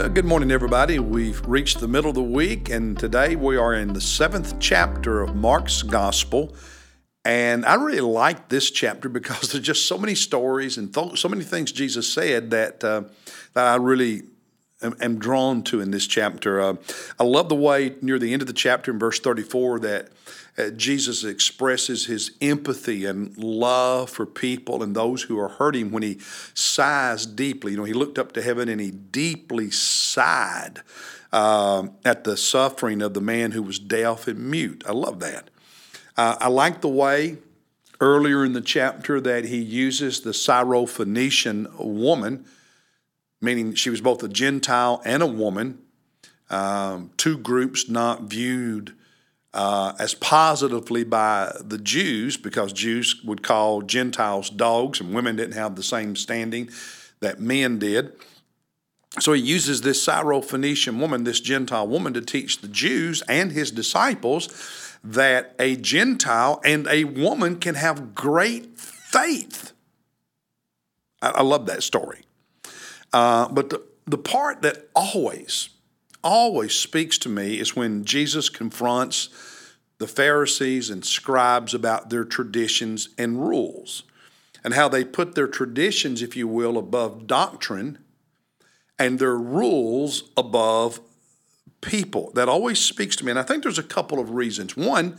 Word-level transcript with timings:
Uh, 0.00 0.08
good 0.08 0.24
morning, 0.24 0.50
everybody. 0.50 0.98
We've 0.98 1.46
reached 1.46 1.78
the 1.78 1.86
middle 1.86 2.08
of 2.08 2.14
the 2.14 2.22
week, 2.22 2.70
and 2.70 2.98
today 2.98 3.36
we 3.36 3.58
are 3.58 3.74
in 3.74 3.92
the 3.92 4.00
seventh 4.00 4.58
chapter 4.58 5.20
of 5.20 5.36
Mark's 5.36 5.82
Gospel. 5.82 6.56
And 7.22 7.66
I 7.66 7.74
really 7.74 8.00
like 8.00 8.48
this 8.48 8.70
chapter 8.70 9.10
because 9.10 9.40
there's 9.52 9.62
just 9.62 9.86
so 9.86 9.98
many 9.98 10.14
stories 10.14 10.78
and 10.78 10.94
th- 10.94 11.20
so 11.20 11.28
many 11.28 11.44
things 11.44 11.70
Jesus 11.70 12.10
said 12.10 12.50
that 12.50 12.82
uh, 12.82 13.02
that 13.52 13.66
I 13.66 13.76
really 13.76 14.22
am, 14.82 15.18
drawn 15.18 15.62
to 15.64 15.80
in 15.80 15.90
this 15.90 16.06
chapter. 16.06 16.60
Uh, 16.60 16.74
I 17.18 17.24
love 17.24 17.48
the 17.48 17.54
way 17.54 17.94
near 18.00 18.18
the 18.18 18.32
end 18.32 18.42
of 18.42 18.48
the 18.48 18.54
chapter 18.54 18.90
in 18.90 18.98
verse 18.98 19.20
34 19.20 19.80
that 19.80 20.08
uh, 20.58 20.70
Jesus 20.70 21.24
expresses 21.24 22.06
his 22.06 22.32
empathy 22.40 23.04
and 23.04 23.36
love 23.38 24.10
for 24.10 24.26
people 24.26 24.82
and 24.82 24.94
those 24.94 25.22
who 25.22 25.38
are 25.38 25.48
hurting 25.48 25.90
when 25.90 26.02
he 26.02 26.18
sighs 26.54 27.26
deeply. 27.26 27.72
You 27.72 27.78
know, 27.78 27.84
he 27.84 27.92
looked 27.92 28.18
up 28.18 28.32
to 28.32 28.42
heaven 28.42 28.68
and 28.68 28.80
he 28.80 28.90
deeply 28.90 29.70
sighed 29.70 30.82
uh, 31.32 31.88
at 32.04 32.24
the 32.24 32.36
suffering 32.36 33.02
of 33.02 33.14
the 33.14 33.20
man 33.20 33.52
who 33.52 33.62
was 33.62 33.78
deaf 33.78 34.26
and 34.26 34.50
mute. 34.50 34.82
I 34.86 34.92
love 34.92 35.20
that. 35.20 35.48
Uh, 36.16 36.36
I 36.40 36.48
like 36.48 36.80
the 36.80 36.88
way 36.88 37.38
earlier 38.00 38.44
in 38.44 38.52
the 38.52 38.60
chapter 38.60 39.20
that 39.20 39.44
he 39.44 39.58
uses 39.58 40.20
the 40.20 40.30
Syrophoenician 40.30 41.78
woman, 41.78 42.46
meaning 43.40 43.74
she 43.74 43.90
was 43.90 44.00
both 44.00 44.22
a 44.22 44.28
Gentile 44.28 45.00
and 45.04 45.22
a 45.22 45.26
woman, 45.26 45.78
um, 46.50 47.10
two 47.16 47.38
groups 47.38 47.88
not 47.88 48.22
viewed 48.22 48.94
uh, 49.52 49.94
as 49.98 50.14
positively 50.14 51.04
by 51.04 51.52
the 51.60 51.78
Jews 51.78 52.36
because 52.36 52.72
Jews 52.72 53.20
would 53.24 53.42
call 53.42 53.82
Gentiles 53.82 54.50
dogs 54.50 55.00
and 55.00 55.14
women 55.14 55.36
didn't 55.36 55.54
have 55.54 55.76
the 55.76 55.82
same 55.82 56.14
standing 56.16 56.70
that 57.20 57.40
men 57.40 57.78
did. 57.78 58.12
So 59.18 59.32
he 59.32 59.42
uses 59.42 59.80
this 59.80 60.06
Syrophoenician 60.06 60.98
woman, 61.00 61.24
this 61.24 61.40
Gentile 61.40 61.88
woman, 61.88 62.14
to 62.14 62.20
teach 62.20 62.60
the 62.60 62.68
Jews 62.68 63.22
and 63.28 63.50
his 63.50 63.72
disciples 63.72 64.48
that 65.02 65.54
a 65.58 65.76
Gentile 65.76 66.60
and 66.64 66.86
a 66.86 67.04
woman 67.04 67.56
can 67.56 67.74
have 67.74 68.14
great 68.14 68.78
faith. 68.78 69.72
I, 71.20 71.30
I 71.30 71.42
love 71.42 71.66
that 71.66 71.82
story. 71.82 72.20
Uh, 73.12 73.48
but 73.48 73.70
the, 73.70 73.82
the 74.06 74.18
part 74.18 74.62
that 74.62 74.88
always 74.94 75.70
always 76.22 76.74
speaks 76.74 77.18
to 77.18 77.28
me 77.28 77.58
is 77.58 77.74
when 77.74 78.04
Jesus 78.04 78.48
confronts 78.48 79.28
the 79.98 80.06
Pharisees 80.06 80.90
and 80.90 81.04
scribes 81.04 81.74
about 81.74 82.10
their 82.10 82.24
traditions 82.24 83.08
and 83.18 83.46
rules 83.46 84.02
and 84.64 84.74
how 84.74 84.88
they 84.88 85.04
put 85.04 85.34
their 85.34 85.48
traditions, 85.48 86.22
if 86.22 86.36
you 86.36 86.46
will, 86.46 86.76
above 86.76 87.26
doctrine 87.26 87.98
and 88.98 89.18
their 89.18 89.36
rules 89.36 90.24
above 90.36 91.00
people. 91.80 92.30
That 92.34 92.48
always 92.48 92.78
speaks 92.78 93.16
to 93.16 93.24
me. 93.24 93.30
And 93.30 93.38
I 93.38 93.42
think 93.42 93.62
there's 93.62 93.78
a 93.78 93.82
couple 93.82 94.18
of 94.18 94.30
reasons. 94.30 94.76
One 94.76 95.18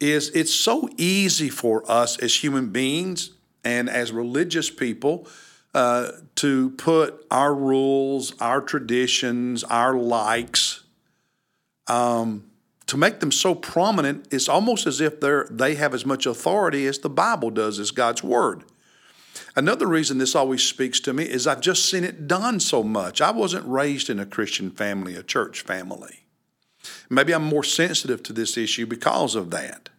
is 0.00 0.30
it's 0.30 0.54
so 0.54 0.88
easy 0.96 1.48
for 1.48 1.88
us 1.90 2.18
as 2.18 2.42
human 2.42 2.70
beings 2.70 3.30
and 3.64 3.88
as 3.88 4.12
religious 4.12 4.70
people 4.70 5.28
uh, 5.76 6.10
to 6.36 6.70
put 6.70 7.26
our 7.30 7.54
rules, 7.54 8.34
our 8.40 8.62
traditions, 8.62 9.62
our 9.62 9.94
likes, 9.94 10.84
um, 11.86 12.44
to 12.86 12.96
make 12.96 13.20
them 13.20 13.30
so 13.30 13.54
prominent, 13.54 14.26
it's 14.30 14.48
almost 14.48 14.86
as 14.86 15.02
if 15.02 15.20
they're, 15.20 15.46
they 15.50 15.74
have 15.74 15.92
as 15.92 16.06
much 16.06 16.24
authority 16.24 16.86
as 16.86 17.00
the 17.00 17.10
Bible 17.10 17.50
does, 17.50 17.78
as 17.78 17.90
God's 17.90 18.22
Word. 18.22 18.64
Another 19.54 19.86
reason 19.86 20.16
this 20.16 20.34
always 20.34 20.62
speaks 20.62 20.98
to 21.00 21.12
me 21.12 21.24
is 21.24 21.46
I've 21.46 21.60
just 21.60 21.84
seen 21.84 22.04
it 22.04 22.26
done 22.26 22.58
so 22.58 22.82
much. 22.82 23.20
I 23.20 23.30
wasn't 23.30 23.68
raised 23.68 24.08
in 24.08 24.18
a 24.18 24.24
Christian 24.24 24.70
family, 24.70 25.14
a 25.14 25.22
church 25.22 25.60
family. 25.60 26.24
Maybe 27.10 27.34
I'm 27.34 27.44
more 27.44 27.64
sensitive 27.64 28.22
to 28.22 28.32
this 28.32 28.56
issue 28.56 28.86
because 28.86 29.34
of 29.34 29.50
that. 29.50 29.90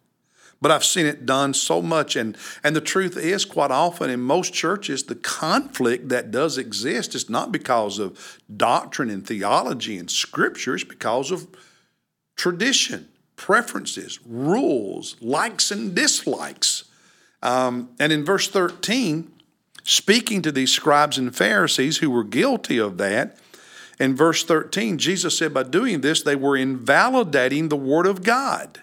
But 0.61 0.71
I've 0.71 0.83
seen 0.83 1.05
it 1.05 1.25
done 1.25 1.53
so 1.53 1.81
much. 1.81 2.15
And, 2.15 2.35
and 2.63 2.75
the 2.75 2.81
truth 2.81 3.15
is, 3.15 3.45
quite 3.45 3.71
often 3.71 4.09
in 4.09 4.19
most 4.19 4.53
churches, 4.53 5.03
the 5.03 5.15
conflict 5.15 6.09
that 6.09 6.31
does 6.31 6.57
exist 6.57 7.13
is 7.13 7.29
not 7.29 7.51
because 7.51 7.99
of 7.99 8.39
doctrine 8.55 9.09
and 9.09 9.25
theology 9.25 9.97
and 9.97 10.09
scripture, 10.09 10.75
it's 10.75 10.83
because 10.83 11.31
of 11.31 11.47
tradition, 12.35 13.07
preferences, 13.35 14.19
rules, 14.25 15.15
likes 15.21 15.69
and 15.69 15.93
dislikes. 15.93 16.85
Um, 17.43 17.89
and 17.99 18.11
in 18.11 18.25
verse 18.25 18.47
13, 18.47 19.31
speaking 19.83 20.41
to 20.41 20.51
these 20.51 20.71
scribes 20.71 21.17
and 21.17 21.35
Pharisees 21.35 21.97
who 21.97 22.09
were 22.09 22.23
guilty 22.23 22.79
of 22.79 22.97
that, 22.97 23.37
in 23.99 24.15
verse 24.15 24.43
13, 24.43 24.97
Jesus 24.97 25.37
said, 25.37 25.53
by 25.53 25.63
doing 25.63 26.01
this, 26.01 26.21
they 26.21 26.35
were 26.35 26.55
invalidating 26.55 27.69
the 27.69 27.75
Word 27.75 28.05
of 28.05 28.23
God. 28.23 28.81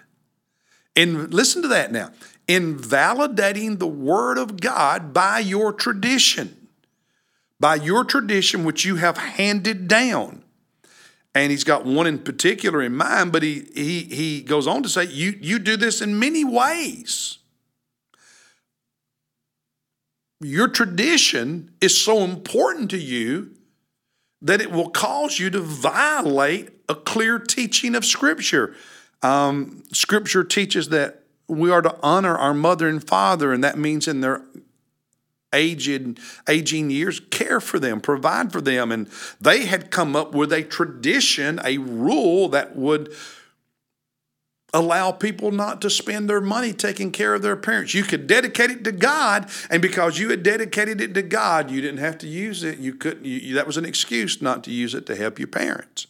And 0.95 1.33
listen 1.33 1.61
to 1.61 1.67
that 1.69 1.91
now 1.91 2.11
invalidating 2.47 3.77
the 3.77 3.87
Word 3.87 4.37
of 4.37 4.61
God 4.61 5.13
by 5.13 5.39
your 5.39 5.73
tradition, 5.73 6.67
by 7.59 7.75
your 7.75 8.03
tradition 8.03 8.63
which 8.63 8.85
you 8.85 8.97
have 8.97 9.17
handed 9.17 9.87
down. 9.87 10.43
And 11.33 11.51
he's 11.51 11.63
got 11.63 11.85
one 11.85 12.07
in 12.07 12.19
particular 12.19 12.81
in 12.81 12.95
mind, 12.95 13.31
but 13.31 13.43
he, 13.43 13.67
he, 13.73 14.03
he 14.03 14.41
goes 14.41 14.67
on 14.67 14.83
to 14.83 14.89
say, 14.89 15.05
you, 15.05 15.37
you 15.41 15.59
do 15.59 15.75
this 15.75 16.01
in 16.01 16.17
many 16.17 16.45
ways. 16.45 17.39
Your 20.39 20.67
tradition 20.67 21.73
is 21.81 21.99
so 21.99 22.19
important 22.19 22.91
to 22.91 22.97
you 22.97 23.51
that 24.41 24.61
it 24.61 24.71
will 24.71 24.89
cause 24.89 25.39
you 25.39 25.49
to 25.49 25.59
violate 25.59 26.69
a 26.87 26.95
clear 26.95 27.39
teaching 27.39 27.95
of 27.95 28.05
Scripture. 28.05 28.75
Um, 29.25 29.83
scripture 29.91 30.43
teaches 30.43 30.89
that 30.89 31.23
we 31.47 31.71
are 31.71 31.81
to 31.81 31.97
honor 32.03 32.37
our 32.37 32.53
mother 32.53 32.87
and 32.87 33.05
father, 33.05 33.53
and 33.53 33.63
that 33.63 33.75
means 33.75 34.07
in 34.07 34.21
their 34.21 34.43
aged, 35.51 36.19
aging 36.47 36.91
years, 36.91 37.19
care 37.31 37.59
for 37.59 37.79
them, 37.79 38.01
provide 38.01 38.51
for 38.51 38.61
them. 38.61 38.91
And 38.91 39.09
they 39.41 39.65
had 39.65 39.89
come 39.89 40.15
up 40.15 40.33
with 40.33 40.53
a 40.53 40.61
tradition, 40.61 41.59
a 41.63 41.79
rule 41.79 42.49
that 42.49 42.75
would 42.75 43.15
allow 44.75 45.11
people 45.11 45.49
not 45.49 45.81
to 45.81 45.89
spend 45.89 46.29
their 46.29 46.41
money 46.41 46.71
taking 46.71 47.11
care 47.11 47.33
of 47.33 47.41
their 47.41 47.55
parents. 47.55 47.95
You 47.95 48.03
could 48.03 48.27
dedicate 48.27 48.69
it 48.69 48.83
to 48.83 48.91
God, 48.91 49.49
and 49.71 49.81
because 49.81 50.19
you 50.19 50.29
had 50.29 50.43
dedicated 50.43 51.01
it 51.01 51.15
to 51.15 51.23
God, 51.23 51.71
you 51.71 51.81
didn't 51.81 51.99
have 51.99 52.19
to 52.19 52.27
use 52.27 52.61
it. 52.61 52.77
You 52.77 52.93
couldn't. 52.93 53.25
You, 53.25 53.55
that 53.55 53.65
was 53.65 53.77
an 53.77 53.85
excuse 53.85 54.39
not 54.39 54.63
to 54.65 54.71
use 54.71 54.93
it 54.93 55.07
to 55.07 55.15
help 55.15 55.39
your 55.39 55.47
parents. 55.47 56.05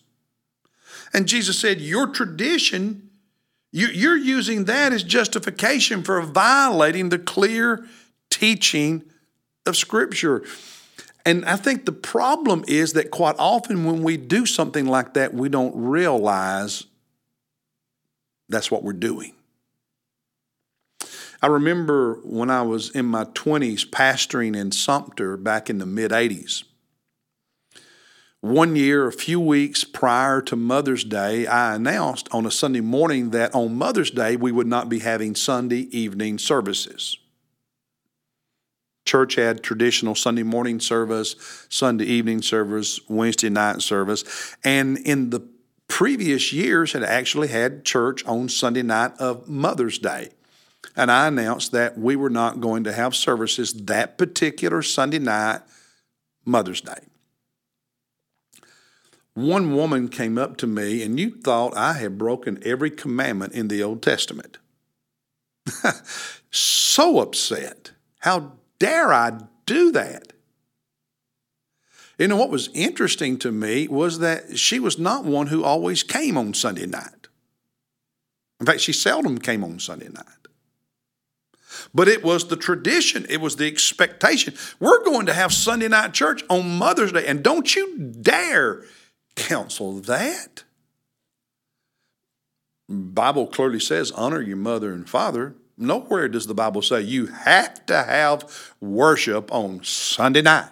And 1.16 1.30
Jesus 1.30 1.58
said, 1.58 1.80
Your 1.80 2.08
tradition, 2.08 3.05
you're 3.76 4.16
using 4.16 4.66
that 4.66 4.94
as 4.94 5.04
justification 5.04 6.02
for 6.02 6.22
violating 6.22 7.10
the 7.10 7.20
clear 7.20 7.86
teaching 8.30 9.04
of 9.66 9.76
Scripture. 9.76 10.44
And 11.26 11.44
I 11.44 11.58
think 11.58 11.86
the 11.86 11.92
problem 11.92 12.64
is 12.70 12.94
that 12.94 13.12
quite 13.12 13.36
often 13.38 13.84
when 13.84 14.02
we 14.02 14.16
do 14.16 14.46
something 14.46 14.86
like 14.86 15.16
that, 15.16 15.34
we 15.34 15.50
don't 15.50 15.76
realize 15.76 16.86
that's 18.48 18.72
what 18.72 18.82
we're 18.82 18.94
doing. 18.94 19.34
I 21.42 21.48
remember 21.48 22.22
when 22.24 22.50
I 22.50 22.62
was 22.62 22.92
in 22.92 23.06
my 23.06 23.26
20s 23.26 23.86
pastoring 23.90 24.56
in 24.56 24.72
Sumter 24.72 25.36
back 25.36 25.70
in 25.70 25.80
the 25.80 25.86
mid 25.86 26.12
80s. 26.12 26.64
One 28.46 28.76
year, 28.76 29.08
a 29.08 29.12
few 29.12 29.40
weeks 29.40 29.84
prior 29.84 30.40
to 30.44 30.56
Mother's 30.56 31.04
Day, 31.04 31.48
I 31.48 31.74
announced 31.74 32.28
on 32.32 32.46
a 32.46 32.52
Sunday 32.52 32.80
morning 32.80 33.32
that 33.32 33.56
on 33.56 33.76
Mother's 33.76 34.12
Day 34.12 34.36
we 34.36 34.52
would 34.52 34.68
not 34.68 34.88
be 34.88 35.00
having 35.00 35.34
Sunday 35.34 35.88
evening 35.90 36.38
services. 36.38 37.18
Church 39.04 39.34
had 39.34 39.64
traditional 39.64 40.14
Sunday 40.14 40.44
morning 40.44 40.80
service, 40.80 41.66
Sunday 41.70 42.06
evening 42.06 42.44
service, 42.44 43.00
Wednesday 43.10 43.50
night 43.50 43.82
service, 43.82 44.24
and 44.64 45.00
in 45.00 45.32
the 45.32 45.42
previous 45.88 46.54
years 46.54 46.94
had 46.94 47.02
actually 47.02 47.48
had 47.48 47.84
church 47.84 48.24
on 48.26 48.48
Sunday 48.48 48.84
night 48.84 49.14
of 49.18 49.50
Mother's 49.50 49.98
Day. 49.98 50.30
And 50.96 51.10
I 51.10 51.30
announced 51.30 51.72
that 51.72 51.98
we 51.98 52.16
were 52.16 52.30
not 52.30 52.62
going 52.62 52.84
to 52.84 52.94
have 52.94 53.16
services 53.16 53.74
that 53.86 54.20
particular 54.20 54.84
Sunday 54.84 55.18
night, 55.18 55.62
Mother's 56.46 56.82
Day 56.82 57.08
one 59.36 59.76
woman 59.76 60.08
came 60.08 60.38
up 60.38 60.58
to 60.58 60.68
me 60.68 61.04
and 61.04 61.20
you 61.20 61.30
thought 61.30 61.78
I 61.78 61.94
had 61.94 62.18
broken 62.18 62.58
every 62.66 62.90
commandment 62.90 63.54
in 63.54 63.68
the 63.68 63.84
Old 63.84 64.02
Testament. 64.02 64.58
so 66.52 67.20
upset. 67.20 67.92
How 68.20 68.54
dare 68.80 69.14
I 69.14 69.40
do 69.66 69.92
that? 69.92 70.34
You 72.18 72.30
know, 72.30 72.38
what 72.38 72.50
was 72.50 72.70
interesting 72.74 73.38
to 73.40 73.52
me 73.52 73.90
was 73.90 74.20
that 74.20 74.58
she 74.58 74.80
was 74.80 74.98
not 74.98 75.26
one 75.26 75.48
who 75.48 75.66
always 75.66 76.02
came 76.02 76.38
on 76.38 76.54
Sunday 76.54 76.86
night. 76.86 77.28
In 78.62 78.66
fact, 78.66 78.80
she 78.80 78.94
seldom 78.94 79.38
came 79.38 79.66
on 79.66 79.80
Sunday 79.80 80.08
night. 80.08 80.26
But 81.94 82.08
it 82.08 82.24
was 82.24 82.48
the 82.48 82.56
tradition, 82.56 83.26
it 83.30 83.42
was 83.42 83.58
the 83.58 83.68
expectation. 83.68 84.54
We're 84.80 85.04
going 85.04 85.26
to 85.26 85.34
have 85.34 85.52
Sunday 85.52 85.90
night 85.90 86.14
church 86.14 86.42
on 86.50 86.78
Mother's 86.78 87.12
Day, 87.12 87.28
and 87.28 87.44
don't 87.44 87.76
you 87.76 87.98
dare 87.98 88.84
counsel 89.36 90.00
that. 90.02 90.64
Bible 92.88 93.48
clearly 93.48 93.80
says 93.80 94.12
honor 94.12 94.42
your 94.42 94.58
mother 94.58 94.94
and 94.94 95.10
father. 95.10 95.56
Nowhere 95.78 96.30
does 96.30 96.48
the 96.48 96.54
Bible 96.54 96.82
say 96.82 97.02
you 97.02 97.28
have 97.28 97.86
to 97.88 98.04
have 98.04 98.74
worship 98.80 99.52
on 99.52 99.84
Sunday 99.84 100.42
night. 100.42 100.70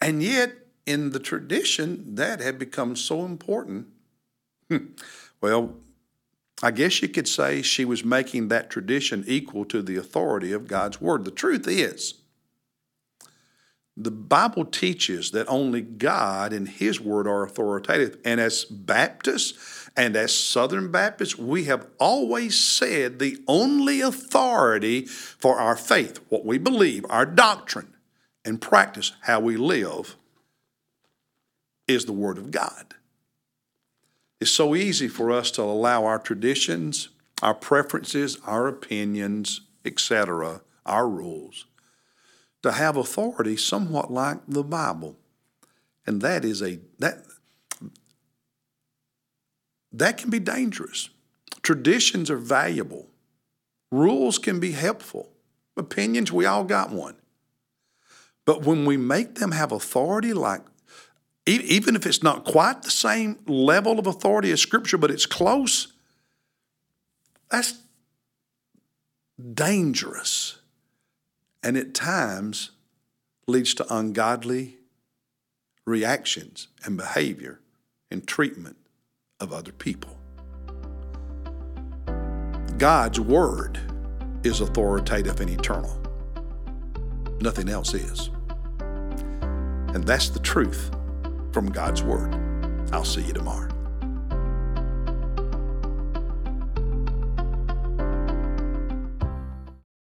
And 0.00 0.22
yet, 0.22 0.52
in 0.86 1.10
the 1.10 1.18
tradition, 1.18 2.14
that 2.14 2.40
had 2.40 2.58
become 2.58 2.96
so 2.96 3.24
important. 3.24 3.88
Hmm. 4.70 4.92
Well, 5.40 5.74
I 6.62 6.70
guess 6.70 7.02
you 7.02 7.08
could 7.08 7.28
say 7.28 7.60
she 7.60 7.84
was 7.84 8.04
making 8.04 8.48
that 8.48 8.70
tradition 8.70 9.24
equal 9.26 9.64
to 9.66 9.82
the 9.82 9.96
authority 9.96 10.52
of 10.52 10.68
God's 10.68 11.00
Word. 11.00 11.24
The 11.24 11.30
truth 11.30 11.68
is, 11.68 12.14
the 13.96 14.10
Bible 14.10 14.66
teaches 14.66 15.30
that 15.30 15.48
only 15.48 15.80
God 15.80 16.52
and 16.52 16.68
His 16.68 17.00
Word 17.00 17.26
are 17.26 17.44
authoritative. 17.44 18.18
And 18.24 18.40
as 18.40 18.64
Baptists 18.64 19.88
and 19.96 20.14
as 20.16 20.34
Southern 20.34 20.90
Baptists, 20.90 21.38
we 21.38 21.64
have 21.64 21.86
always 21.98 22.58
said 22.60 23.18
the 23.18 23.42
only 23.48 24.02
authority 24.02 25.06
for 25.06 25.58
our 25.58 25.76
faith, 25.76 26.20
what 26.28 26.44
we 26.44 26.58
believe, 26.58 27.06
our 27.08 27.24
doctrine, 27.24 27.94
and 28.44 28.60
practice, 28.60 29.12
how 29.22 29.40
we 29.40 29.56
live, 29.56 30.16
is 31.88 32.04
the 32.04 32.12
Word 32.12 32.36
of 32.36 32.50
God. 32.50 32.94
It's 34.40 34.52
so 34.52 34.74
easy 34.74 35.08
for 35.08 35.32
us 35.32 35.50
to 35.52 35.62
allow 35.62 36.04
our 36.04 36.18
traditions, 36.18 37.08
our 37.42 37.54
preferences, 37.54 38.36
our 38.44 38.68
opinions, 38.68 39.62
etc., 39.86 40.60
our 40.84 41.08
rules, 41.08 41.64
to 42.62 42.72
have 42.72 42.96
authority 42.96 43.56
somewhat 43.56 44.10
like 44.10 44.38
the 44.48 44.64
Bible. 44.64 45.16
And 46.06 46.20
that 46.22 46.44
is 46.44 46.62
a 46.62 46.78
that 46.98 47.24
that 49.92 50.18
can 50.18 50.30
be 50.30 50.38
dangerous. 50.38 51.10
Traditions 51.62 52.30
are 52.30 52.36
valuable. 52.36 53.08
Rules 53.90 54.38
can 54.38 54.60
be 54.60 54.72
helpful. 54.72 55.30
Opinions, 55.76 56.32
we 56.32 56.46
all 56.46 56.64
got 56.64 56.90
one. 56.90 57.16
But 58.44 58.62
when 58.62 58.84
we 58.84 58.96
make 58.96 59.36
them 59.36 59.52
have 59.52 59.72
authority 59.72 60.32
like 60.32 60.62
even 61.46 61.94
if 61.94 62.06
it's 62.06 62.22
not 62.22 62.44
quite 62.44 62.82
the 62.82 62.90
same 62.90 63.38
level 63.46 63.98
of 64.00 64.06
authority 64.06 64.50
as 64.50 64.60
Scripture, 64.60 64.98
but 64.98 65.12
it's 65.12 65.26
close, 65.26 65.92
that's 67.50 67.74
dangerous. 69.54 70.58
And 71.66 71.76
at 71.76 71.94
times 71.94 72.70
leads 73.48 73.74
to 73.74 73.92
ungodly 73.92 74.76
reactions 75.84 76.68
and 76.84 76.96
behavior 76.96 77.58
and 78.08 78.24
treatment 78.24 78.76
of 79.40 79.52
other 79.52 79.72
people. 79.72 80.16
God's 82.78 83.18
Word 83.18 83.80
is 84.44 84.60
authoritative 84.60 85.40
and 85.40 85.50
eternal. 85.50 86.00
Nothing 87.40 87.68
else 87.68 87.94
is. 87.94 88.30
And 88.78 90.04
that's 90.04 90.28
the 90.28 90.38
truth 90.38 90.92
from 91.50 91.66
God's 91.72 92.00
Word. 92.00 92.32
I'll 92.92 93.04
see 93.04 93.22
you 93.22 93.32
tomorrow. 93.32 93.75